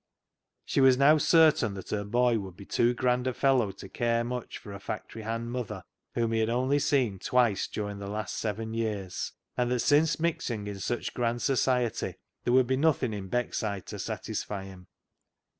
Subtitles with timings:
[0.65, 4.23] She was now certain that her boy would be too grand a fellow to care
[4.23, 5.83] much for a factory hand mother,
[6.15, 10.65] whom he had only seen twice during the last seven years, and that since mixing
[10.65, 14.87] in such grand society there would be nothing in Beckside to satisfy him.